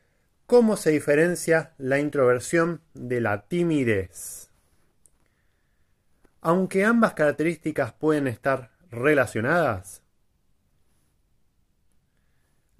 [0.45, 4.49] ¿Cómo se diferencia la introversión de la timidez?
[6.41, 10.01] Aunque ambas características pueden estar relacionadas,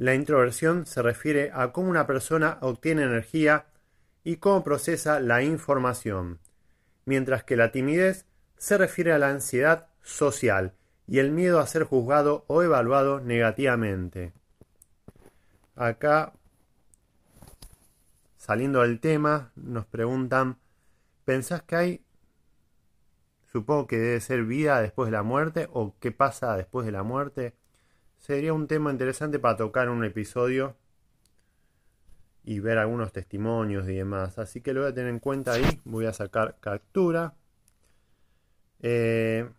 [0.02, 3.68] la introversión se refiere a cómo una persona obtiene energía
[4.24, 6.40] y cómo procesa la información,
[7.06, 8.26] mientras que la timidez
[8.58, 10.74] se refiere a la ansiedad social
[11.06, 14.34] y el miedo a ser juzgado o evaluado negativamente.
[15.76, 16.34] Acá,
[18.38, 20.58] saliendo del tema, nos preguntan,
[21.26, 22.06] ¿pensás que hay,
[23.52, 27.04] supongo que debe ser vida después de la muerte o qué pasa después de la
[27.04, 27.54] muerte?
[28.22, 30.78] Sería un tema interesante para tocar un episodio
[32.44, 34.38] y ver algunos testimonios y demás.
[34.38, 35.82] Así que lo voy a tener en cuenta ahí.
[35.86, 37.34] Voy a sacar captura.
[38.80, 39.50] Eh,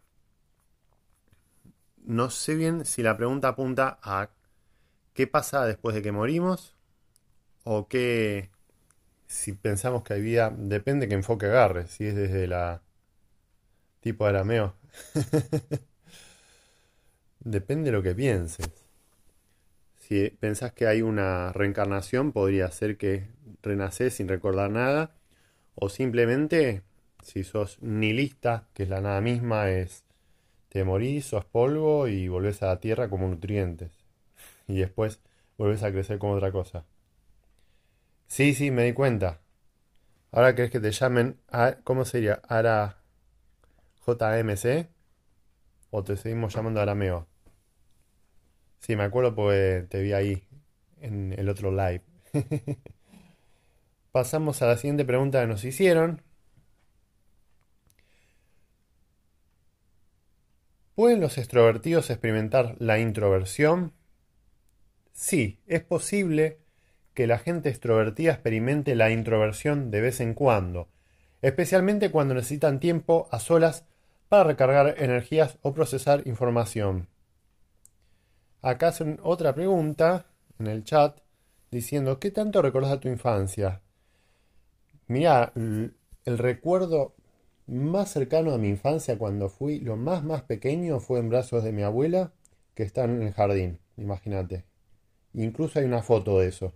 [2.04, 4.30] no sé bien si la pregunta apunta a
[5.12, 6.76] qué pasa después de que morimos
[7.64, 8.50] o qué
[9.26, 10.52] si pensamos que hay vida.
[10.56, 11.88] Depende que enfoque agarre.
[11.88, 12.80] Si es desde la
[14.00, 14.76] tipo arameo.
[17.44, 18.70] Depende de lo que pienses.
[19.98, 23.28] Si pensás que hay una reencarnación, podría ser que
[23.62, 25.14] renacés sin recordar nada.
[25.74, 26.82] O simplemente,
[27.22, 30.04] si sos nihilista, que es la nada misma, es
[30.68, 33.92] te morís, sos polvo y volvés a la tierra como nutrientes.
[34.68, 35.20] Y después
[35.58, 36.84] volvés a crecer como otra cosa.
[38.26, 39.40] Sí, sí, me di cuenta.
[40.32, 42.42] Ahora querés que te llamen a, ¿cómo sería?
[42.48, 42.98] ¿Ara
[44.06, 44.88] JMC?
[45.90, 47.31] ¿O te seguimos llamando Arameo?
[48.82, 50.42] Sí, me acuerdo porque te vi ahí
[51.00, 52.02] en el otro live.
[54.12, 56.20] Pasamos a la siguiente pregunta que nos hicieron.
[60.96, 63.92] ¿Pueden los extrovertidos experimentar la introversión?
[65.12, 66.58] Sí, es posible
[67.14, 70.88] que la gente extrovertida experimente la introversión de vez en cuando,
[71.40, 73.84] especialmente cuando necesitan tiempo a solas
[74.28, 77.06] para recargar energías o procesar información.
[78.62, 80.24] Acá hacen otra pregunta
[80.58, 81.18] en el chat
[81.70, 83.82] diciendo, ¿qué tanto recordás a tu infancia?
[85.06, 87.14] Mira, el recuerdo
[87.68, 91.70] más cercano a mi infancia cuando fui lo más más pequeño fue en brazos de
[91.72, 92.32] mi abuela
[92.74, 94.64] que está en el jardín, imagínate.
[95.34, 96.74] Incluso hay una foto de eso.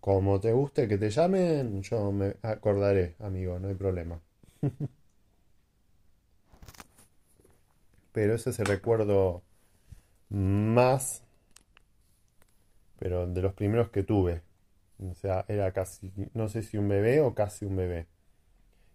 [0.00, 4.20] Como te guste que te llamen, yo me acordaré, amigo, no hay problema.
[8.12, 9.42] pero ese es el recuerdo
[10.30, 11.24] más,
[12.98, 14.42] pero de los primeros que tuve.
[15.10, 18.06] O sea, era casi, no sé si un bebé o casi un bebé.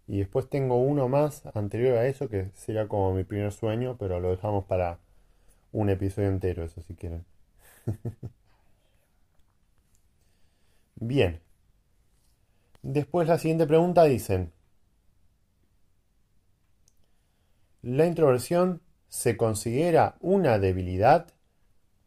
[0.08, 4.20] Y después tengo uno más anterior a eso que sería como mi primer sueño, pero
[4.20, 5.00] lo dejamos para
[5.74, 7.26] un episodio entero, eso si quieren.
[11.00, 11.40] Bien.
[12.84, 14.54] Después la siguiente pregunta dicen,
[17.84, 18.82] ¿la introversión
[19.16, 21.28] se considera una debilidad?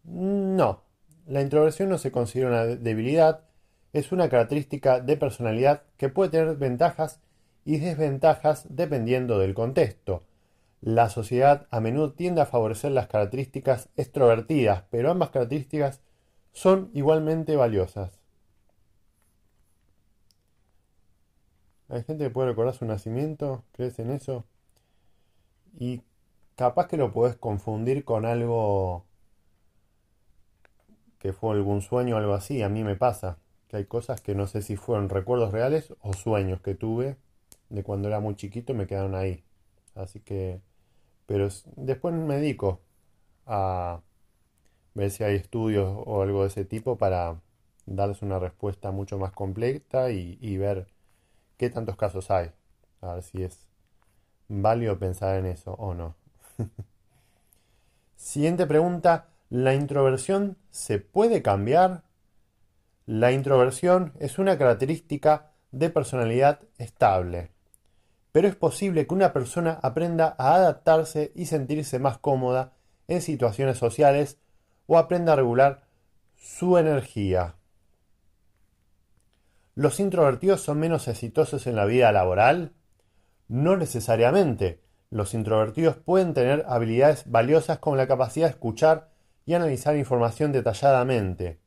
[0.04, 0.82] No,
[1.26, 3.44] la introversión no se considera una debilidad,
[3.94, 7.20] es una característica de personalidad que puede tener ventajas
[7.64, 10.22] y desventajas dependiendo del contexto.
[10.82, 16.02] La sociedad a menudo tiende a favorecer las características extrovertidas, pero ambas características
[16.52, 18.20] son igualmente valiosas.
[21.88, 24.44] Hay gente que puede recordar su nacimiento, ¿crees en eso?
[25.78, 26.02] Y
[26.58, 29.06] capaz que lo puedes confundir con algo
[31.20, 32.62] que fue algún sueño o algo así.
[32.62, 33.38] A mí me pasa
[33.68, 37.16] que hay cosas que no sé si fueron recuerdos reales o sueños que tuve
[37.68, 39.44] de cuando era muy chiquito y me quedaron ahí.
[39.94, 40.60] Así que,
[41.26, 42.80] pero después me dedico
[43.46, 44.00] a
[44.94, 47.40] ver si hay estudios o algo de ese tipo para
[47.86, 50.88] darles una respuesta mucho más completa y ver
[51.56, 52.50] qué tantos casos hay.
[53.00, 53.68] A ver si es
[54.48, 56.16] válido pensar en eso o no.
[58.16, 59.28] Siguiente pregunta.
[59.50, 62.02] ¿La introversión se puede cambiar?
[63.06, 67.50] La introversión es una característica de personalidad estable,
[68.32, 72.74] pero es posible que una persona aprenda a adaptarse y sentirse más cómoda
[73.06, 74.38] en situaciones sociales
[74.86, 75.86] o aprenda a regular
[76.36, 77.54] su energía.
[79.74, 82.72] ¿Los introvertidos son menos exitosos en la vida laboral?
[83.46, 84.82] No necesariamente.
[85.10, 89.10] Los introvertidos pueden tener habilidades valiosas como la capacidad de escuchar
[89.46, 91.58] y analizar información detalladamente.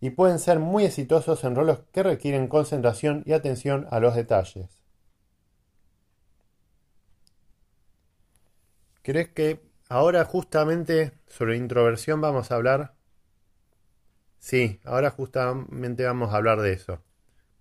[0.00, 4.82] Y pueden ser muy exitosos en roles que requieren concentración y atención a los detalles.
[9.02, 12.94] ¿Crees que ahora justamente sobre introversión vamos a hablar?
[14.38, 17.02] Sí, ahora justamente vamos a hablar de eso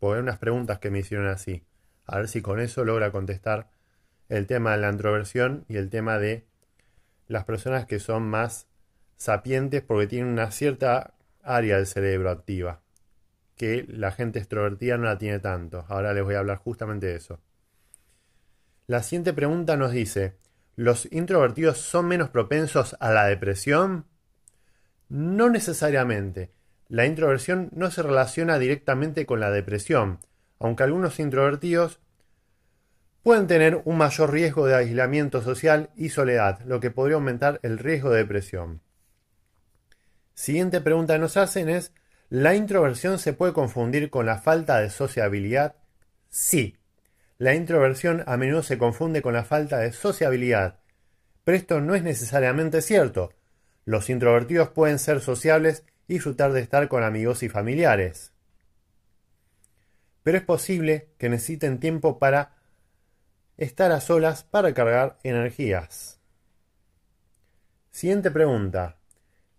[0.09, 1.63] hay unas preguntas que me hicieron así.
[2.06, 3.69] A ver si con eso logra contestar
[4.31, 6.45] el tema de la introversión y el tema de
[7.27, 8.67] las personas que son más
[9.17, 12.81] sapientes porque tienen una cierta área del cerebro activa,
[13.57, 15.85] que la gente extrovertida no la tiene tanto.
[15.89, 17.41] Ahora les voy a hablar justamente de eso.
[18.87, 20.37] La siguiente pregunta nos dice,
[20.77, 24.05] ¿los introvertidos son menos propensos a la depresión?
[25.09, 26.51] No necesariamente.
[26.87, 30.19] La introversión no se relaciona directamente con la depresión,
[30.57, 32.00] aunque algunos introvertidos
[33.23, 37.77] pueden tener un mayor riesgo de aislamiento social y soledad, lo que podría aumentar el
[37.77, 38.81] riesgo de depresión.
[40.33, 41.94] Siguiente pregunta que nos hacen es,
[42.29, 45.75] ¿la introversión se puede confundir con la falta de sociabilidad?
[46.29, 46.77] Sí.
[47.38, 50.79] La introversión a menudo se confunde con la falta de sociabilidad,
[51.44, 53.33] pero esto no es necesariamente cierto.
[53.85, 58.31] Los introvertidos pueden ser sociables disfrutar de estar con amigos y familiares.
[60.24, 62.60] Pero es posible que necesiten tiempo para
[63.63, 66.19] estar a solas para cargar energías.
[67.91, 68.97] Siguiente pregunta.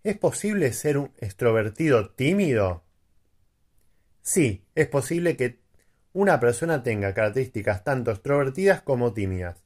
[0.03, 2.83] ¿Es posible ser un extrovertido tímido?
[4.21, 5.61] Sí, es posible que
[6.11, 9.63] una persona tenga características tanto extrovertidas como tímidas.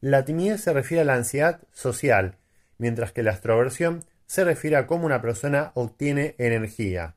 [0.00, 2.36] La timidez se refiere a la ansiedad social,
[2.78, 7.16] mientras que la extroversión se refiere a cómo una persona obtiene energía.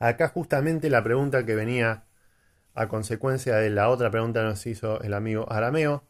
[0.00, 2.05] Acá justamente la pregunta que venía
[2.76, 6.04] a consecuencia de la otra pregunta que nos hizo el amigo Arameo.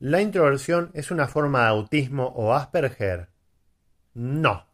[0.00, 3.28] ¿La introversión es una forma de autismo o Asperger?
[4.14, 4.66] No.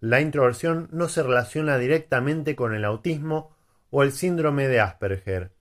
[0.00, 3.56] La introversión no se relaciona directamente con el autismo
[3.90, 5.52] o el síndrome de Asperger.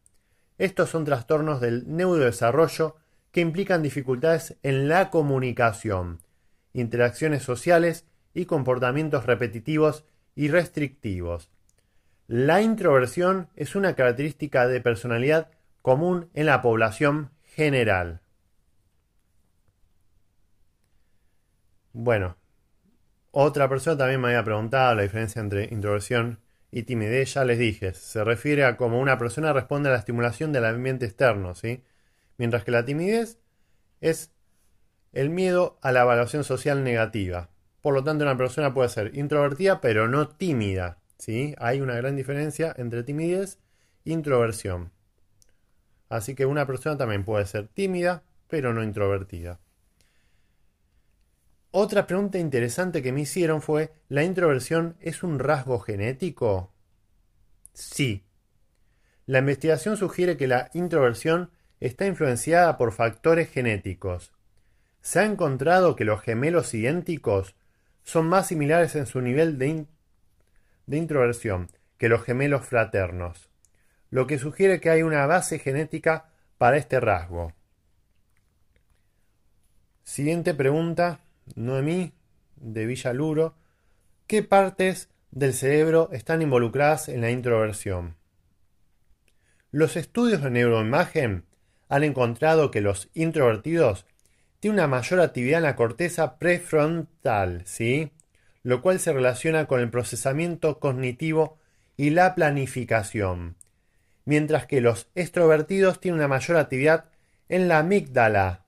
[0.57, 2.97] Estos son trastornos del neurodesarrollo
[3.31, 6.19] que implican dificultades en la comunicación,
[6.73, 11.52] interacciones sociales y comportamientos repetitivos y restrictivos.
[12.35, 15.51] La introversión es una característica de personalidad
[15.83, 18.21] común en la población general.
[21.91, 22.35] Bueno,
[23.29, 26.39] otra persona también me había preguntado la diferencia entre introversión
[26.71, 30.51] y timidez, ya les dije, se refiere a cómo una persona responde a la estimulación
[30.51, 31.83] del ambiente externo, ¿sí?
[32.39, 33.37] Mientras que la timidez
[34.01, 34.31] es
[35.11, 37.51] el miedo a la evaluación social negativa.
[37.81, 41.02] Por lo tanto, una persona puede ser introvertida pero no tímida.
[41.17, 41.55] ¿Sí?
[41.57, 43.59] Hay una gran diferencia entre timidez
[44.05, 44.91] e introversión.
[46.09, 49.59] Así que una persona también puede ser tímida pero no introvertida.
[51.71, 56.71] Otra pregunta interesante que me hicieron fue, ¿la introversión es un rasgo genético?
[57.73, 58.27] Sí.
[59.25, 64.33] La investigación sugiere que la introversión está influenciada por factores genéticos.
[65.01, 67.55] Se ha encontrado que los gemelos idénticos
[68.03, 69.87] son más similares en su nivel de,
[70.85, 73.49] de introversión que los gemelos fraternos,
[74.09, 77.53] lo que sugiere que hay una base genética para este rasgo.
[80.03, 81.21] Siguiente pregunta,
[81.55, 82.13] Noemí,
[82.57, 83.55] de Villaluro.
[84.27, 88.15] ¿Qué partes del cerebro están involucradas en la introversión?
[89.71, 91.45] Los estudios de neuroimagen
[91.89, 94.05] han encontrado que los introvertidos
[94.59, 98.11] tienen una mayor actividad en la corteza prefrontal, ¿sí?
[98.63, 101.59] Lo cual se relaciona con el procesamiento cognitivo
[101.97, 103.55] y la planificación,
[104.25, 107.05] mientras que los extrovertidos tienen una mayor actividad
[107.49, 108.65] en la amígdala,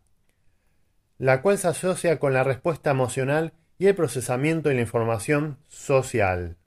[1.18, 6.58] la cual se asocia con la respuesta emocional y el procesamiento de la información social.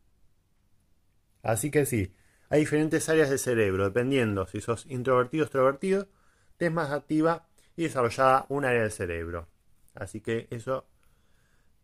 [1.42, 2.14] Así que sí,
[2.50, 6.08] hay diferentes áreas del cerebro, dependiendo si sos introvertido o extrovertido,
[6.56, 9.49] te más activa y desarrollada un área del cerebro.
[9.94, 10.87] Así que eso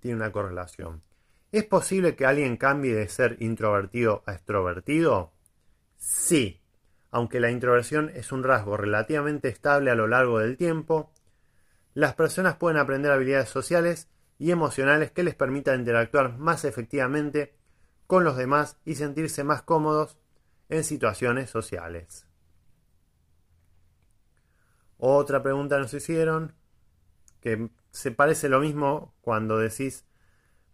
[0.00, 1.02] tiene una correlación.
[1.54, 5.30] ¿Es posible que alguien cambie de ser introvertido a extrovertido?
[5.96, 6.60] Sí,
[7.12, 11.12] aunque la introversión es un rasgo relativamente estable a lo largo del tiempo,
[11.94, 17.54] las personas pueden aprender habilidades sociales y emocionales que les permitan interactuar más efectivamente
[18.08, 20.18] con los demás y sentirse más cómodos
[20.70, 22.26] en situaciones sociales.
[24.98, 26.52] Otra pregunta nos hicieron,
[27.40, 30.04] que se parece lo mismo cuando decís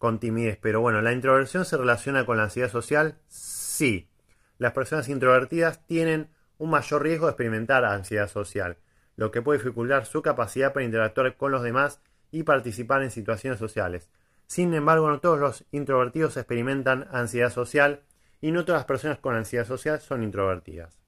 [0.01, 3.21] con timidez, pero bueno, ¿la introversión se relaciona con la ansiedad social?
[3.29, 4.11] Sí.
[4.59, 8.79] Las personas introvertidas tienen un mayor riesgo de experimentar ansiedad social
[9.21, 13.59] lo que puede dificultar su capacidad para interactuar con los demás y participar en situaciones
[13.59, 14.09] sociales.
[14.47, 18.01] Sin embargo, no todos los introvertidos experimentan ansiedad social
[18.41, 20.99] y no todas las personas con ansiedad social son introvertidas.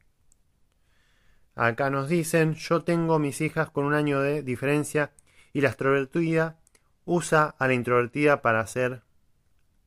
[1.54, 5.12] Acá nos dicen, yo tengo mis hijas con un año de diferencia
[5.54, 6.58] y la extrovertida
[7.04, 9.02] usa a la introvertida para hacer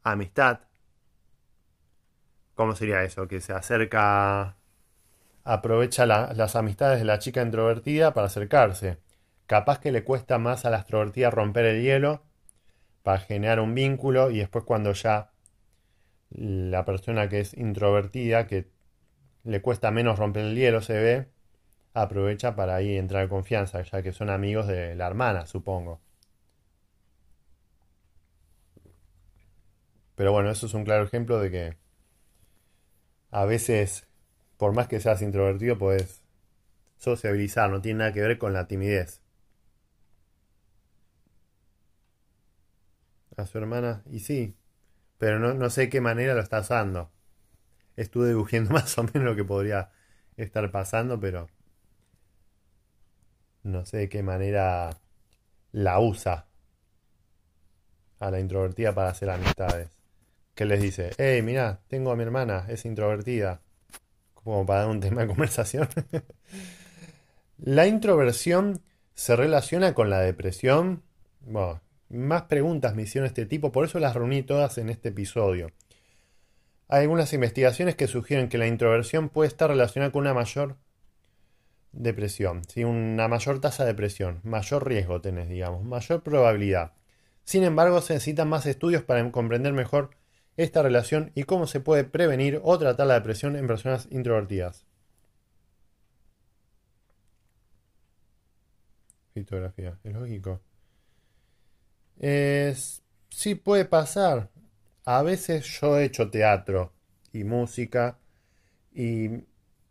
[0.04, 0.60] amistad.
[2.56, 3.28] ¿Cómo sería eso?
[3.28, 4.56] Que se acerca
[5.44, 8.98] aprovecha las amistades de la chica introvertida para acercarse.
[9.46, 12.24] Capaz que le cuesta más a la extrovertida romper el hielo
[13.04, 15.32] para generar un vínculo y después cuando ya
[16.32, 18.68] la persona que es introvertida, que
[19.44, 21.28] le cuesta menos romper el hielo, se ve,
[21.94, 26.02] aprovecha para ahí entrar en confianza, ya que son amigos de la hermana, supongo.
[30.16, 31.78] Pero bueno, eso es un claro ejemplo de que
[33.32, 34.08] a veces
[34.58, 36.24] por más que seas introvertido, puedes
[36.98, 39.22] sociabilizar, no tiene nada que ver con la timidez.
[43.38, 44.56] A su hermana, y sí,
[45.20, 47.12] pero no, no sé de qué manera lo está usando.
[47.98, 49.92] Estuve dibujando más o menos lo que podría
[50.38, 51.48] estar pasando, pero
[53.64, 54.98] no sé de qué manera
[55.74, 56.48] la usa
[58.20, 59.88] a la introvertida para hacer amistades.
[60.56, 61.12] ¿Qué les dice?
[61.18, 63.62] Hey, mira, tengo a mi hermana, es introvertida
[64.34, 65.90] como para dar un tema de conversación.
[67.58, 68.82] la introversión
[69.16, 71.04] se relaciona con la depresión.
[71.42, 75.72] Bueno, más preguntas me hicieron este tipo, por eso las reuní todas en este episodio.
[76.88, 80.78] Hay algunas investigaciones que sugieren que la introversión puede estar relacionada con una mayor
[81.92, 82.86] depresión, ¿sí?
[82.86, 86.94] una mayor tasa de depresión, mayor riesgo tenés, digamos, mayor probabilidad.
[87.44, 90.12] Sin embargo, se necesitan más estudios para comprender mejor
[90.58, 94.86] esta relación y cómo se puede prevenir o tratar la depresión en personas introvertidas.
[99.34, 100.62] Fotografía, es lógico.
[102.18, 104.50] Es, sí puede pasar.
[105.04, 106.94] A veces yo he hecho teatro
[107.34, 108.18] y música
[108.94, 109.44] y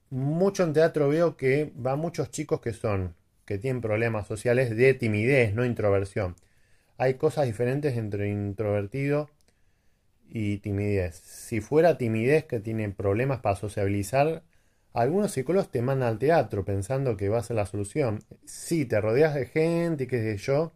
[0.09, 4.94] mucho en teatro veo que va muchos chicos que son, que tienen problemas sociales de
[4.94, 6.37] timidez, no introversión.
[6.97, 9.28] Hay cosas diferentes entre introvertido
[10.28, 11.16] y timidez.
[11.16, 14.43] Si fuera timidez que tiene problemas para sociabilizar,
[14.93, 18.21] algunos psicólogos te mandan al teatro pensando que va a ser la solución.
[18.45, 20.73] Sí, te rodeas de gente y qué sé yo,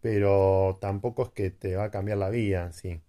[0.00, 3.00] pero tampoco es que te va a cambiar la vida sí.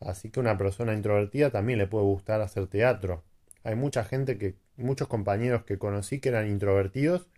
[0.00, 3.24] Así que una persona introvertida también le puede gustar hacer teatro.
[3.64, 7.28] Hay mucha gente que, muchos compañeros que conocí que eran introvertidos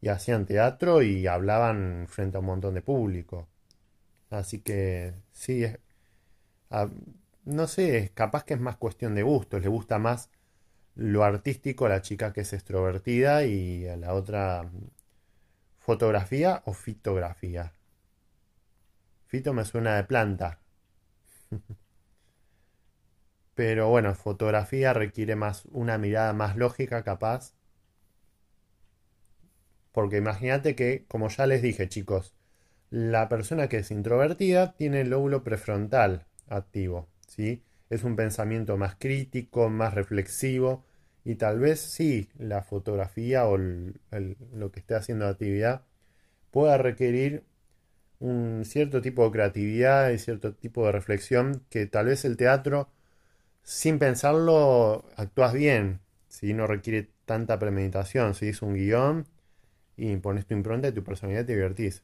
[0.00, 3.48] y hacían teatro y hablaban frente a un montón de público.
[4.30, 5.78] Así que sí, es,
[6.70, 6.88] Ah,
[7.44, 10.30] no sé, capaz que es más cuestión de gustos, le gusta más
[10.96, 14.70] lo artístico a la chica que es extrovertida y a la otra
[15.78, 17.72] fotografía o fitografía.
[19.26, 20.58] Fito me suena de planta.
[23.56, 27.54] Pero bueno, fotografía requiere más una mirada más lógica, capaz.
[29.90, 32.34] Porque imagínate que, como ya les dije, chicos,
[32.90, 37.62] la persona que es introvertida tiene el lóbulo prefrontal activo, ¿sí?
[37.90, 40.84] Es un pensamiento más crítico, más reflexivo
[41.24, 45.82] y tal vez sí, la fotografía o lo que esté haciendo de actividad
[46.50, 47.44] pueda requerir
[48.20, 52.88] un cierto tipo de creatividad y cierto tipo de reflexión que tal vez el teatro
[53.62, 59.26] sin pensarlo actúas bien, si no requiere tanta premeditación, si es un guion
[59.96, 62.02] y pones tu impronta y tu personalidad te divertís.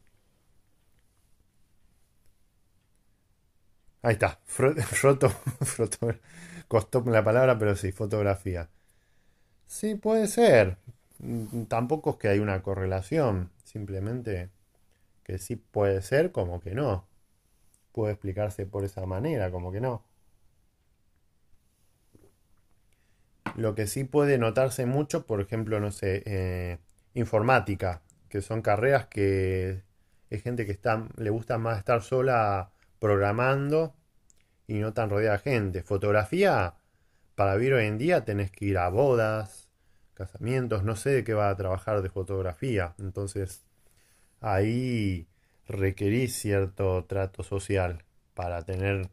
[4.03, 5.29] Ahí está, foto,
[6.69, 8.69] costó la palabra, pero sí, fotografía.
[9.67, 10.79] Sí, puede ser.
[11.19, 14.51] Mm, tampoco es que hay una correlación, simplemente
[15.25, 17.07] que sí puede ser como que no.
[17.93, 20.05] Puede explicarse por esa manera, como que no.
[23.57, 26.79] Lo que sí puede notarse mucho, por ejemplo, no sé, eh,
[27.15, 29.83] informática, que son carreras que
[30.31, 32.71] es gente que está, le gusta más estar sola
[33.03, 33.97] programando
[34.69, 35.83] y no tan rodeada de gente.
[35.83, 36.75] Fotografía,
[37.35, 39.69] para vivir hoy en día tenés que ir a bodas,
[40.15, 42.95] casamientos, no sé de qué va a trabajar de fotografía.
[43.01, 43.65] Entonces,
[44.41, 45.27] ahí
[45.67, 48.05] requerís cierto trato social
[48.35, 49.11] para tener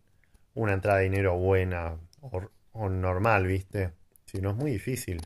[0.54, 1.98] una entrada de dinero buena
[2.74, 3.94] o normal, ¿viste?
[4.26, 5.20] Si no es muy difícil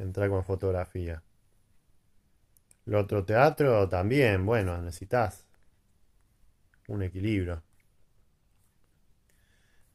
[0.00, 1.22] entrar con fotografía.
[2.86, 5.46] Lo otro teatro también, bueno, necesitas
[6.88, 7.62] un equilibrio.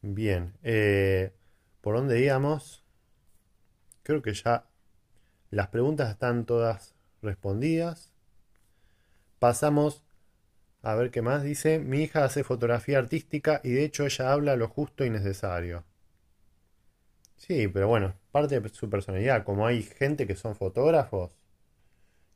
[0.02, 1.32] Bien, eh,
[1.80, 2.84] ¿por dónde íbamos?
[4.02, 4.66] Creo que ya
[5.50, 8.12] las preguntas están todas respondidas.
[9.40, 10.04] Pasamos
[10.82, 11.78] a ver qué más dice.
[11.78, 15.84] Mi hija hace fotografía artística y de hecho ella habla lo justo y necesario.
[17.36, 21.32] Sí, pero bueno, parte de su personalidad, como hay gente que son fotógrafos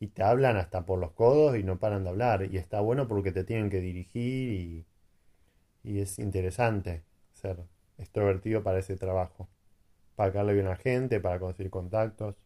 [0.01, 3.09] y te hablan hasta por los codos y no paran de hablar, y está bueno
[3.09, 4.87] porque te tienen que dirigir y,
[5.85, 7.05] y es interesante
[7.45, 7.59] ser
[7.99, 9.49] extrovertido para ese trabajo,
[10.17, 12.37] para caerle bien a la gente, para conseguir contactos.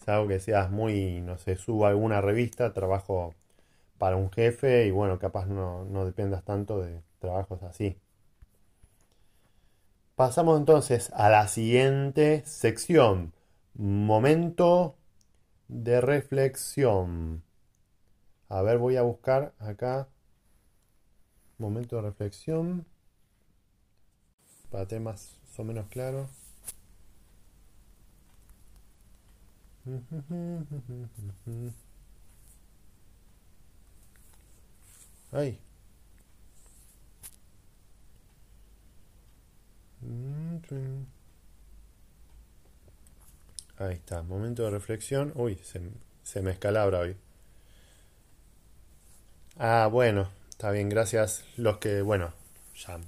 [0.00, 3.34] Es algo que seas muy, no sé, subo a alguna revista, trabajo
[3.98, 7.96] para un jefe y bueno, capaz no, no dependas tanto de trabajos así.
[10.16, 13.32] Pasamos entonces a la siguiente sección.
[13.74, 14.96] Momento
[15.68, 17.42] de reflexión.
[18.48, 20.08] A ver, voy a buscar acá.
[21.58, 22.86] Momento de reflexión.
[24.70, 26.28] Para temas más o menos claros.
[35.32, 35.58] Ay,
[43.78, 45.32] Ahí está, momento de reflexión.
[45.34, 45.58] Uy,
[46.22, 47.16] se, me escalabra hoy.
[49.58, 51.44] Ah, bueno, está bien, gracias.
[51.58, 52.32] Los que, bueno,
[52.74, 52.98] ya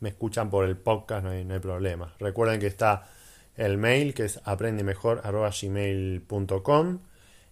[0.00, 2.14] me escuchan por el podcast, no hay, no hay problema.
[2.18, 3.10] Recuerden que está
[3.56, 7.00] el mail que es aprendemejor.gmail.com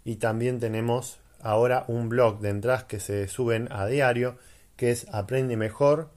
[0.05, 4.39] y también tenemos ahora un blog de entradas que se suben a diario
[4.77, 6.09] que es aprendemejor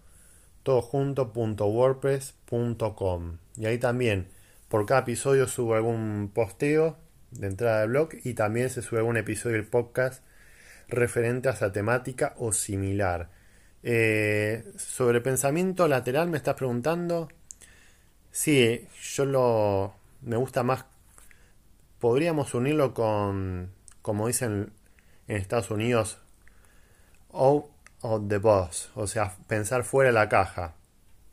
[0.63, 4.29] todojunto.wordpress.com y ahí también
[4.69, 6.95] por cada episodio subo algún posteo
[7.31, 10.23] de entrada de blog y también se sube un episodio del podcast
[10.87, 13.29] referente a esa temática o similar.
[13.83, 17.29] Eh, sobre pensamiento lateral me estás preguntando.
[18.31, 20.85] Sí, yo lo me gusta más.
[21.99, 23.71] Podríamos unirlo con,
[24.01, 24.73] como dicen
[25.27, 26.19] en Estados Unidos,
[27.31, 27.65] out
[28.01, 30.75] of the box, o sea, pensar fuera de la caja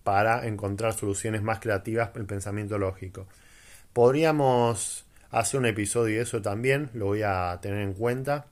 [0.03, 3.27] para encontrar soluciones más creativas el pensamiento lógico.
[3.93, 8.47] Podríamos hacer un episodio de eso también, lo voy a tener en cuenta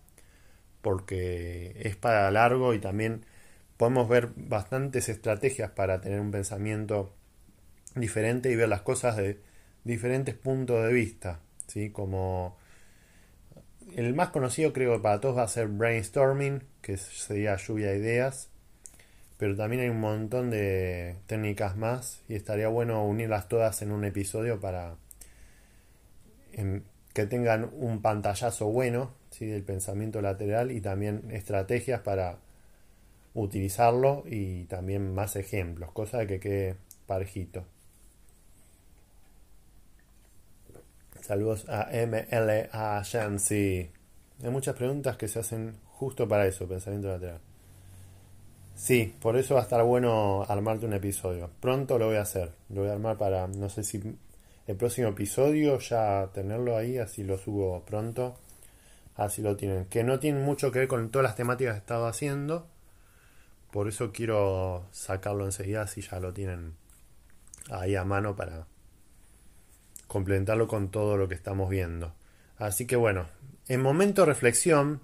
[0.83, 3.25] porque es para largo y también
[3.77, 7.13] podemos ver bastantes estrategias para tener un pensamiento
[7.95, 9.41] diferente y ver las cosas de
[9.85, 11.91] diferentes puntos de vista, ¿sí?
[11.91, 12.57] Como
[13.97, 18.49] el más conocido creo para todos va a ser brainstorming, que sería lluvia de ideas,
[19.37, 24.05] pero también hay un montón de técnicas más y estaría bueno unirlas todas en un
[24.05, 24.97] episodio para
[27.15, 29.47] que tengan un pantallazo bueno ¿sí?
[29.47, 32.39] del pensamiento lateral y también estrategias para
[33.35, 37.65] utilizarlo y también más ejemplos, cosa de que quede parejito.
[41.21, 43.91] Saludos a MLA Shansi.
[44.43, 47.41] hay muchas preguntas que se hacen justo para eso, pensamiento lateral.
[48.75, 51.51] Sí, por eso va a estar bueno armarte un episodio.
[51.61, 52.51] Pronto lo voy a hacer.
[52.71, 54.01] Lo voy a armar para, no sé si
[54.67, 58.37] el próximo episodio ya tenerlo ahí, así lo subo pronto.
[59.21, 59.85] Así lo tienen.
[59.85, 62.67] Que no tiene mucho que ver con todas las temáticas que he estado haciendo.
[63.71, 66.75] Por eso quiero sacarlo enseguida, si ya lo tienen
[67.71, 68.67] ahí a mano para
[70.07, 72.15] complementarlo con todo lo que estamos viendo.
[72.57, 73.27] Así que bueno,
[73.69, 75.03] en momento de reflexión,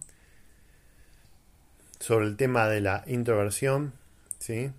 [2.01, 3.93] sobre el tema de la introversión,
[4.39, 4.73] ¿sí?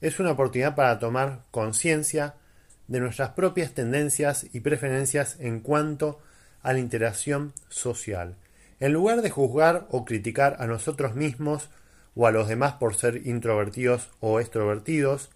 [0.00, 2.34] es una oportunidad para tomar conciencia
[2.88, 6.20] de nuestras propias tendencias y preferencias en cuanto
[6.62, 8.36] a la interacción social.
[8.80, 11.68] En lugar de juzgar o criticar a nosotros mismos
[12.14, 15.30] o a los demás por ser introvertidos o extrovertidos,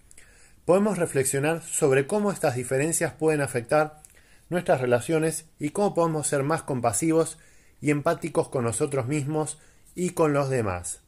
[0.64, 4.00] podemos reflexionar sobre cómo estas diferencias pueden afectar
[4.48, 7.38] nuestras relaciones y cómo podemos ser más compasivos
[7.80, 9.58] y empáticos con nosotros mismos
[9.94, 11.00] y con los demás.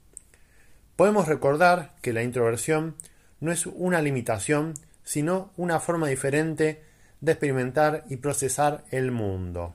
[0.96, 2.96] Podemos recordar que la introversión
[3.40, 4.74] no es una limitación,
[5.04, 6.82] sino una forma diferente
[7.20, 9.74] de experimentar y procesar el mundo.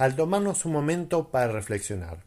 [0.00, 2.22] Al tomarnos un momento para reflexionar,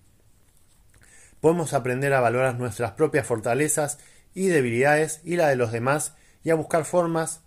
[1.41, 3.97] podemos aprender a valorar nuestras propias fortalezas
[4.36, 7.41] y debilidades y la de los demás y a buscar formas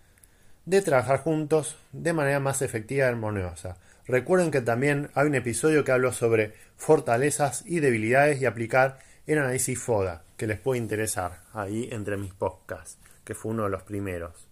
[0.65, 3.77] de trabajar juntos de manera más efectiva y armoniosa.
[4.09, 9.39] Recuerden que también hay un episodio que hablo sobre fortalezas y debilidades y aplicar el
[9.39, 13.85] análisis FODA, que les puede interesar ahí entre mis podcasts, que fue uno de los
[13.85, 14.49] primeros,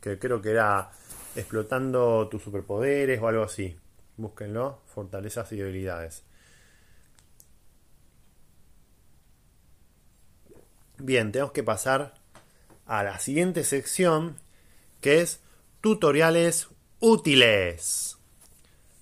[0.00, 0.92] que creo que era
[1.36, 3.76] explotando tus superpoderes o algo así.
[4.20, 6.24] Búsquenlo, fortalezas y debilidades.
[10.98, 12.14] Bien, tenemos que pasar
[12.86, 14.36] a la siguiente sección,
[15.00, 15.40] que es
[15.80, 18.18] tutoriales útiles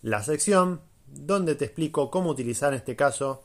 [0.03, 3.45] la sección donde te explico cómo utilizar en este caso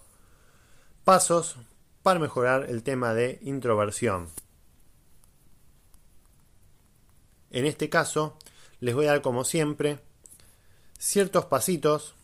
[1.04, 1.58] pasos
[2.04, 4.30] para mejorar el tema de introversión.
[7.50, 8.38] En este caso,
[8.80, 10.00] les voy a dar como siempre
[11.04, 12.16] ciertos pasitos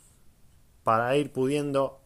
[0.86, 2.00] para ir pudiendo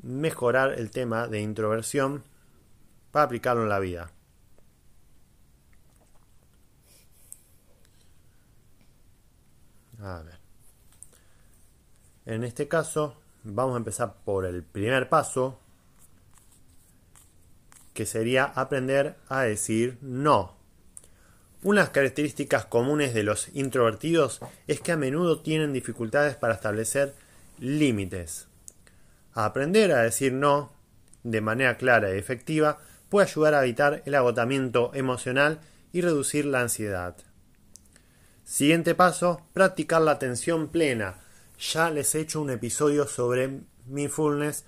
[0.00, 2.22] mejorar el tema de introversión
[3.10, 4.12] para aplicarlo en la vida.
[10.00, 10.38] A ver.
[12.24, 15.58] En este caso, vamos a empezar por el primer paso,
[17.94, 20.61] que sería aprender a decir no.
[21.64, 27.14] Unas características comunes de los introvertidos es que a menudo tienen dificultades para establecer
[27.60, 28.48] límites.
[29.32, 30.72] Aprender a decir no
[31.22, 35.60] de manera clara y efectiva puede ayudar a evitar el agotamiento emocional
[35.92, 37.16] y reducir la ansiedad.
[38.44, 41.14] Siguiente paso, practicar la atención plena
[41.60, 44.64] ya les he hecho un episodio sobre mindfulness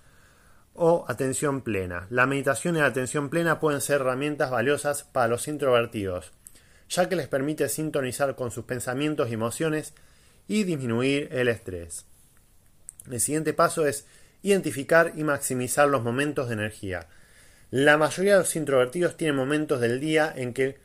[0.74, 2.07] o atención plena.
[2.11, 6.33] La meditación y la atención plena pueden ser herramientas valiosas para los introvertidos,
[6.88, 9.94] ya que les permite sintonizar con sus pensamientos y emociones
[10.49, 12.05] y disminuir el estrés.
[13.11, 14.07] El siguiente paso es
[14.42, 17.09] identificar y maximizar los momentos de energía.
[17.70, 20.79] La mayoría de los introvertidos tienen momentos del día en que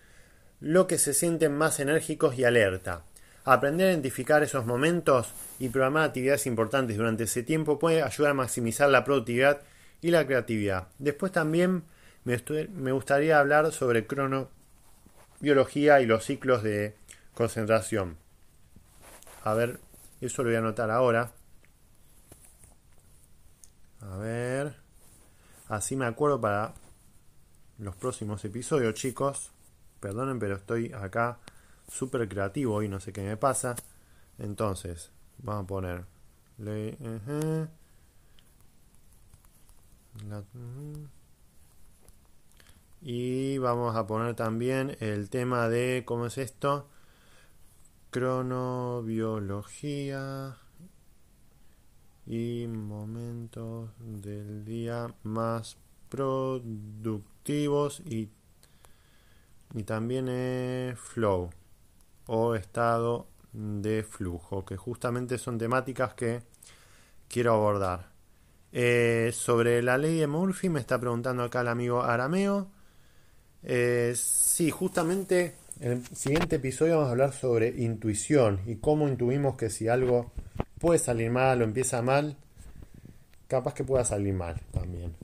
[0.59, 3.03] lo que se sienten más enérgicos y alerta.
[3.45, 8.35] Aprender a identificar esos momentos y programar actividades importantes durante ese tiempo puede ayudar a
[8.35, 9.61] maximizar la productividad
[10.01, 10.87] y la creatividad.
[10.97, 11.83] Después también
[12.23, 14.05] me, gustaría hablar sobre
[15.39, 16.95] cronobiología y los ciclos de
[17.33, 18.17] concentración.
[19.43, 19.79] A ver,
[20.21, 21.31] eso lo voy a anotar ahora.
[24.01, 24.75] A ver.
[25.67, 26.73] Así me acuerdo para
[27.77, 29.51] los próximos episodios, chicos.
[29.99, 31.39] Perdonen, pero estoy acá
[31.87, 33.75] súper creativo y no sé qué me pasa.
[34.37, 36.05] Entonces, vamos a poner.
[43.01, 46.89] Y vamos a poner también el tema de, ¿cómo es esto?
[48.11, 50.57] Cronobiología
[52.25, 55.77] y momentos del día más
[56.09, 58.29] productivos y,
[59.73, 61.49] y también flow
[62.27, 66.43] o estado de flujo, que justamente son temáticas que
[67.27, 68.09] quiero abordar.
[68.71, 72.69] Eh, sobre la ley de Murphy me está preguntando acá el amigo Arameo.
[73.63, 79.55] Eh, sí, justamente en el siguiente episodio vamos a hablar sobre intuición y cómo intuimos
[79.55, 80.31] que si algo
[80.79, 82.37] puede salir mal o empieza mal,
[83.47, 85.15] capaz que pueda salir mal también.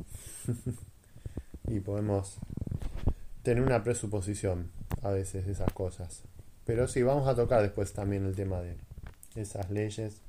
[1.67, 2.37] y podemos
[3.43, 4.71] tener una presuposición
[5.01, 6.23] a veces de esas cosas.
[6.65, 8.75] Pero sí, vamos a tocar después también el tema de
[9.35, 10.21] esas leyes.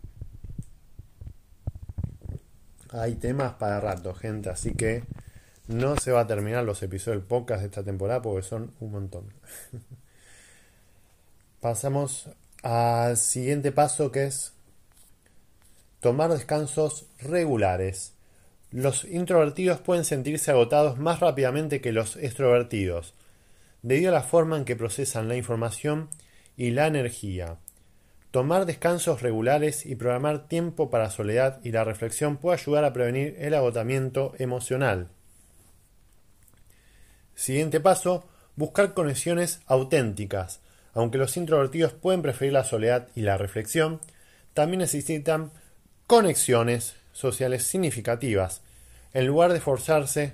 [2.91, 5.03] hay temas para rato, gente, así que
[5.69, 8.93] no se va a terminar los episodios del podcast de esta temporada porque son un
[8.93, 9.33] montón.
[11.61, 12.31] Pasamos
[12.63, 14.53] al siguiente paso que es
[16.01, 18.15] tomar descansos regulares.
[18.71, 23.15] Los introvertidos pueden sentirse agotados más rápidamente que los extrovertidos,
[23.83, 26.09] debido a la forma en que procesan la información
[26.57, 27.59] y la energía.
[28.31, 33.37] Tomar descansos regulares y programar tiempo para soledad y la reflexión puede ayudar a prevenir
[33.39, 35.09] el agotamiento emocional.
[37.37, 38.25] Siguiente paso,
[38.57, 40.61] buscar conexiones auténticas.
[40.95, 44.01] Aunque los introvertidos pueden preferir la soledad y la reflexión,
[44.55, 45.53] también necesitan
[46.07, 48.63] conexiones sociales significativas.
[49.13, 50.33] En lugar de forzarse,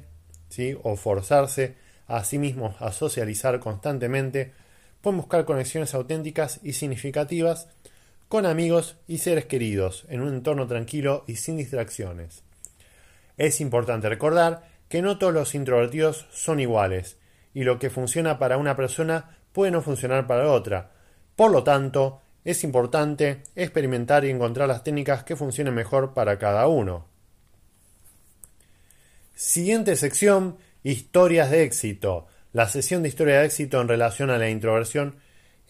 [0.48, 0.78] ¿sí?
[0.84, 1.74] o forzarse
[2.06, 4.52] a sí mismos a socializar constantemente,
[5.00, 7.66] pueden buscar conexiones auténticas y significativas
[8.28, 12.44] con amigos y seres queridos, en un entorno tranquilo y sin distracciones.
[13.36, 17.16] Es importante recordar que no todos los introvertidos son iguales,
[17.54, 20.90] y lo que funciona para una persona puede no funcionar para otra.
[21.34, 26.66] Por lo tanto, es importante experimentar y encontrar las técnicas que funcionen mejor para cada
[26.66, 27.06] uno.
[29.34, 32.26] Siguiente sección, historias de éxito.
[32.52, 35.16] La sesión de historia de éxito en relación a la introversión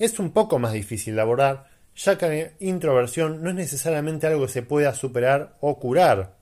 [0.01, 4.47] es un poco más difícil de abordar, ya que la introversión no es necesariamente algo
[4.47, 6.42] que se pueda superar o curar.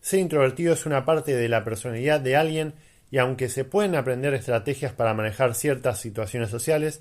[0.00, 2.74] Ser introvertido es una parte de la personalidad de alguien
[3.10, 7.00] y aunque se pueden aprender estrategias para manejar ciertas situaciones sociales,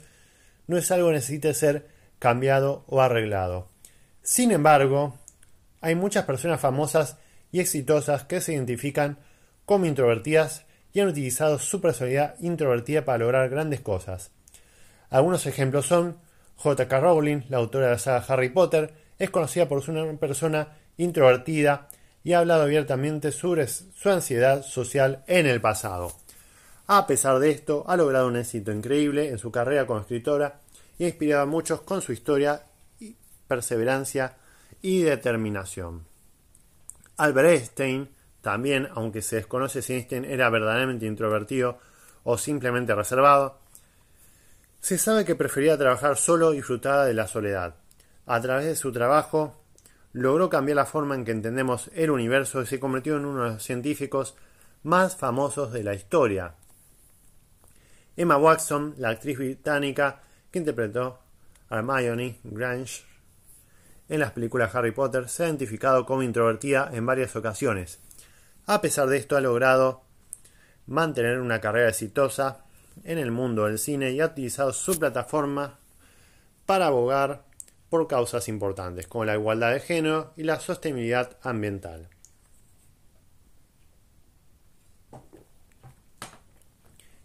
[0.67, 1.87] no es algo que necesite ser
[2.19, 3.69] cambiado o arreglado.
[4.21, 5.17] Sin embargo,
[5.81, 7.17] hay muchas personas famosas
[7.51, 9.19] y exitosas que se identifican
[9.65, 14.31] como introvertidas y han utilizado su personalidad introvertida para lograr grandes cosas.
[15.09, 16.17] Algunos ejemplos son
[16.55, 16.99] J.K.
[16.99, 21.87] Rowling, la autora de la saga Harry Potter, es conocida por ser una persona introvertida
[22.27, 26.11] y ha hablado abiertamente sobre su ansiedad social en el pasado.
[26.85, 30.59] A pesar de esto, ha logrado un éxito increíble en su carrera como escritora
[30.97, 32.63] y inspirado a muchos con su historia,
[33.47, 34.35] perseverancia
[34.81, 36.05] y determinación.
[37.15, 38.09] Albert Einstein,
[38.41, 41.79] también, aunque se desconoce si Einstein era verdaderamente introvertido
[42.25, 43.61] o simplemente reservado,
[44.81, 47.75] se sabe que prefería trabajar solo y disfrutaba de la soledad.
[48.25, 49.55] A través de su trabajo,
[50.17, 53.49] logró cambiar la forma en que entendemos el universo y se convirtió en uno de
[53.51, 54.35] los científicos
[54.81, 56.55] más famosos de la historia.
[58.15, 61.19] Emma Watson, la actriz británica que interpretó
[61.69, 63.05] a Hermione Granger
[64.09, 67.99] en las películas Harry Potter, se ha identificado como introvertida en varias ocasiones.
[68.65, 70.01] A pesar de esto, ha logrado
[70.87, 72.65] mantener una carrera exitosa
[73.03, 75.77] en el mundo del cine y ha utilizado su plataforma
[76.65, 77.46] para abogar
[77.89, 82.09] por causas importantes como la igualdad de género y la sostenibilidad ambiental.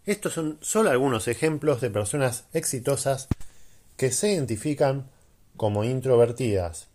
[0.05, 3.27] Estos son solo algunos ejemplos de personas exitosas
[3.95, 5.09] que se identifican
[5.55, 6.87] como introvertidas.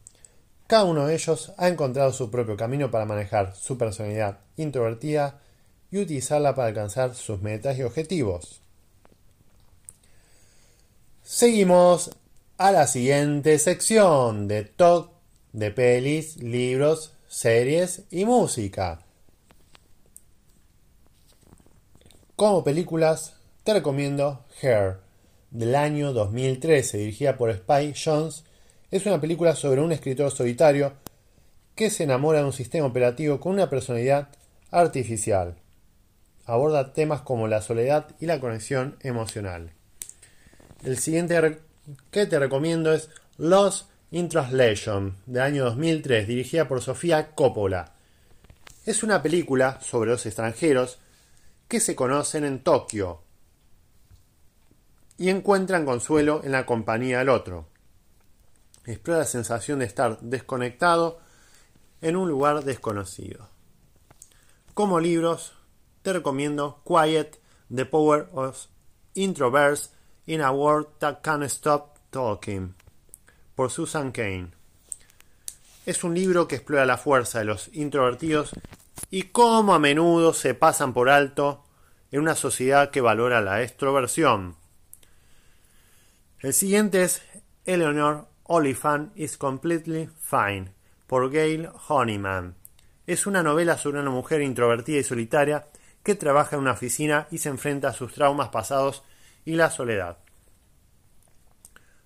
[0.66, 5.40] Cada uno de ellos ha encontrado su propio camino para manejar su personalidad introvertida
[5.90, 8.60] y utilizarla para alcanzar sus metas y objetivos.
[11.22, 12.10] Seguimos
[12.58, 15.12] a la siguiente sección de talk
[15.52, 18.98] de pelis, libros, series y música.
[22.34, 24.96] Como películas, te recomiendo Hair,
[25.52, 28.42] del año 2013, dirigida por Spike Jones.
[28.90, 30.94] Es una película sobre un escritor solitario
[31.76, 34.30] que se enamora de un sistema operativo con una personalidad
[34.72, 35.54] artificial.
[36.44, 39.74] Aborda temas como la soledad y la conexión emocional.
[40.82, 41.36] El siguiente
[42.10, 47.94] que te recomiendo es Lost in Translation, del año 2003, dirigida por Sofía Coppola.
[48.84, 50.98] Es una película sobre los extranjeros
[51.68, 53.22] que se conocen en Tokio
[55.18, 57.66] y encuentran consuelo en la compañía del otro.
[58.86, 61.20] Explora la sensación de estar desconectado
[62.00, 63.48] en un lugar desconocido.
[64.72, 65.52] Como libros,
[66.02, 67.38] te recomiendo Quiet,
[67.74, 68.66] The Power of
[69.14, 69.90] Introverts
[70.28, 72.74] in a World That Can't Stop Talking,
[73.54, 74.48] por Susan Kane.
[75.86, 78.50] Es un libro que explora la fuerza de los introvertidos
[79.10, 81.64] y cómo a menudo se pasan por alto
[82.12, 84.56] en una sociedad que valora la extroversión.
[86.40, 87.22] El siguiente es
[87.64, 90.74] Eleanor Oliphant is Completely Fine,
[91.06, 92.54] por Gail Honeyman.
[93.06, 95.68] Es una novela sobre una mujer introvertida y solitaria
[96.02, 99.02] que trabaja en una oficina y se enfrenta a sus traumas pasados
[99.48, 100.18] y la soledad.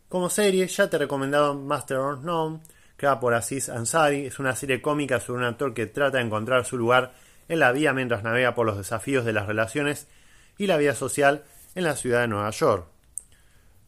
[0.08, 2.60] Como serie ya te he recomendado Master of None,
[2.96, 4.26] creada por Aziz Ansari.
[4.26, 7.14] Es una serie cómica sobre un actor que trata de encontrar su lugar
[7.48, 10.06] en la vida mientras navega por los desafíos de las relaciones
[10.56, 11.42] y la vida social
[11.74, 12.86] en la ciudad de Nueva York.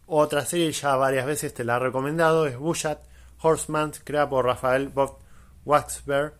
[0.06, 3.04] Otra serie ya varias veces te la he recomendado es Bushat
[3.40, 5.18] Horseman, creada por Rafael Bob
[5.64, 6.34] Waxberg.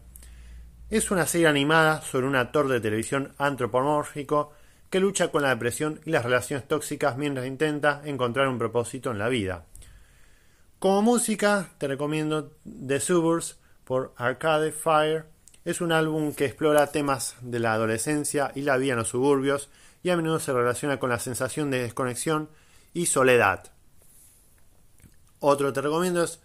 [0.91, 4.53] Es una serie animada sobre un actor de televisión antropomórfico
[4.95, 9.19] que lucha con la depresión y las relaciones tóxicas mientras intenta encontrar un propósito en
[9.19, 9.65] la vida.
[10.79, 15.25] Como música, te recomiendo The Suburbs por Arcade Fire.
[15.65, 19.69] Es un álbum que explora temas de la adolescencia y la vida en los suburbios
[20.05, 22.49] y a menudo se relaciona con la sensación de desconexión
[22.93, 23.73] y soledad.
[25.41, 26.39] Otro te recomiendo es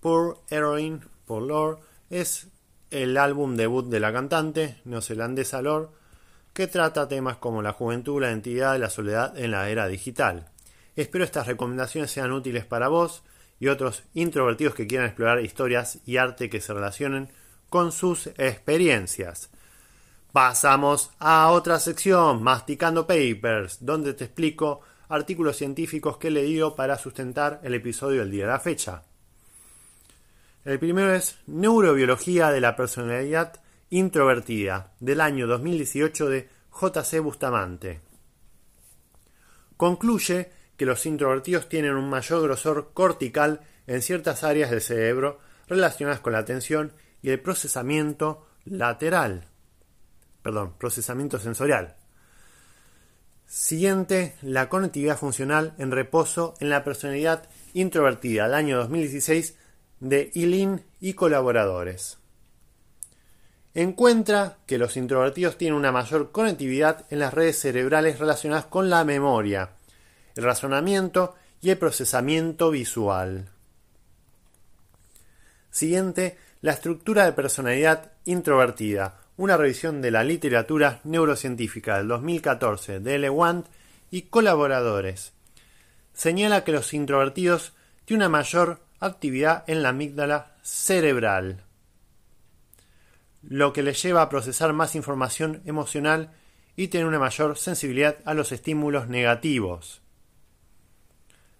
[0.00, 1.82] Poor Heroine por Lore.
[2.08, 2.48] Es
[2.90, 6.00] el álbum debut de la cantante neozelandesa Lore
[6.52, 10.50] que trata temas como la juventud, la identidad y la soledad en la era digital.
[10.96, 13.22] Espero estas recomendaciones sean útiles para vos
[13.58, 17.30] y otros introvertidos que quieran explorar historias y arte que se relacionen
[17.70, 19.50] con sus experiencias.
[20.32, 26.98] Pasamos a otra sección, Masticando Papers, donde te explico artículos científicos que he leído para
[26.98, 29.02] sustentar el episodio del día de la fecha.
[30.64, 33.61] El primero es Neurobiología de la personalidad
[33.92, 37.20] introvertida, del año 2018 de J.C.
[37.20, 38.00] Bustamante.
[39.76, 46.20] Concluye que los introvertidos tienen un mayor grosor cortical en ciertas áreas del cerebro relacionadas
[46.20, 49.48] con la atención y el procesamiento lateral.
[50.42, 51.96] Perdón, procesamiento sensorial.
[53.44, 59.58] Siguiente, la conectividad funcional en reposo en la personalidad introvertida, del año 2016
[60.00, 62.21] de Ilin y colaboradores.
[63.74, 69.02] Encuentra que los introvertidos tienen una mayor conectividad en las redes cerebrales relacionadas con la
[69.04, 69.70] memoria,
[70.36, 73.48] el razonamiento y el procesamiento visual.
[75.70, 83.18] Siguiente, la estructura de personalidad introvertida, una revisión de la literatura neurocientífica del 2014 de
[83.18, 83.64] Lewand
[84.10, 85.32] y colaboradores.
[86.12, 87.72] Señala que los introvertidos
[88.04, 91.64] tienen una mayor actividad en la amígdala cerebral,
[93.42, 96.32] lo que les lleva a procesar más información emocional
[96.76, 100.00] y tener una mayor sensibilidad a los estímulos negativos.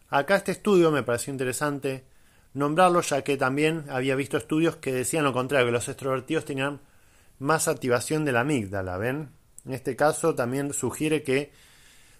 [0.09, 2.05] Acá este estudio me pareció interesante
[2.55, 6.81] nombrarlo ya que también había visto estudios que decían lo contrario, que los extrovertidos tenían
[7.39, 9.31] más activación de la amígdala, ¿ven?
[9.65, 11.53] En este caso también sugiere que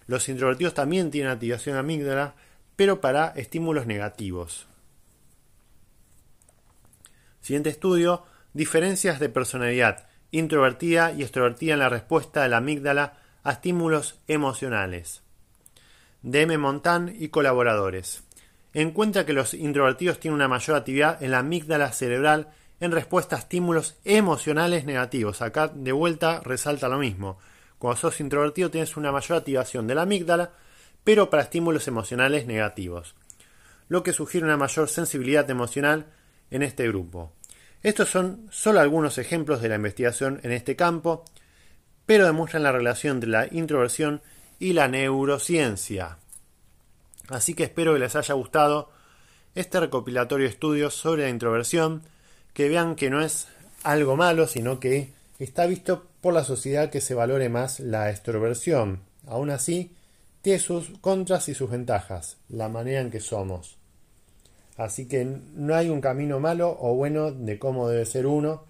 [0.07, 2.35] los introvertidos también tienen activación de la amígdala,
[2.75, 4.67] pero para estímulos negativos.
[7.41, 13.51] Siguiente estudio, diferencias de personalidad introvertida y extrovertida en la respuesta de la amígdala a
[13.51, 15.21] estímulos emocionales.
[16.23, 18.23] DM Montan y colaboradores.
[18.73, 23.39] Encuentra que los introvertidos tienen una mayor actividad en la amígdala cerebral en respuesta a
[23.39, 25.43] estímulos emocionales negativos.
[25.43, 27.37] Acá de vuelta resalta lo mismo.
[27.77, 30.51] Cuando sos introvertido tienes una mayor activación de la amígdala,
[31.03, 33.13] pero para estímulos emocionales negativos,
[33.87, 36.07] lo que sugiere una mayor sensibilidad emocional
[36.49, 37.33] en este grupo.
[37.83, 41.25] Estos son solo algunos ejemplos de la investigación en este campo,
[42.05, 44.21] pero demuestran la relación entre la introversión
[44.57, 46.17] y la neurociencia.
[47.27, 48.89] Así que espero que les haya gustado
[49.55, 52.03] este recopilatorio de estudios sobre la introversión,
[52.53, 53.47] que vean que no es
[53.83, 59.01] algo malo, sino que está visto por la sociedad que se valore más la extroversión.
[59.27, 59.91] Aún así,
[60.41, 63.77] tiene sus contras y sus ventajas, la manera en que somos.
[64.77, 68.63] Así que no hay un camino malo o bueno de cómo debe ser uno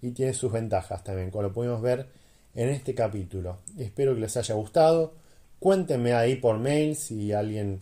[0.00, 2.06] y tiene sus ventajas también, como lo pudimos ver
[2.54, 3.58] en este capítulo.
[3.78, 5.14] Espero que les haya gustado.
[5.58, 7.80] Cuéntenme ahí por mail si alguien